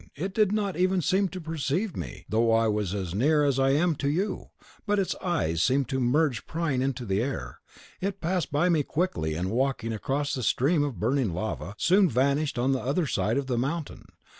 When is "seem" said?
1.03-1.27